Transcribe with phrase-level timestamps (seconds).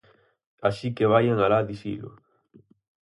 [0.69, 2.09] Así que vaian alá dicilo.